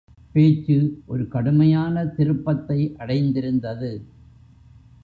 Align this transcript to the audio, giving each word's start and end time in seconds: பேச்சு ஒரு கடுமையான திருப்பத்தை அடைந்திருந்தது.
பேச்சு 0.31 1.01
ஒரு 1.05 1.27
கடுமையான 1.27 2.05
திருப்பத்தை 2.05 2.95
அடைந்திருந்தது. 2.97 3.91